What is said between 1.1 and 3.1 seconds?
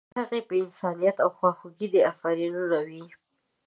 او خواخوږۍ دې افرینونه وي.